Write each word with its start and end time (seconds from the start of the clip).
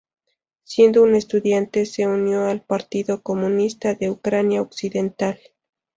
Siendo 0.63 1.03
un 1.03 1.13
estudiante 1.13 1.85
se 1.85 2.07
unió 2.07 2.45
al 2.47 2.63
Partido 2.63 3.21
Comunista 3.21 3.93
de 3.93 4.09
Ucrania 4.09 4.59
Occidental. 4.63 5.39